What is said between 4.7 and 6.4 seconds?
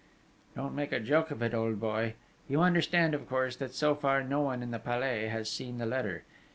the Palais has seen the letter!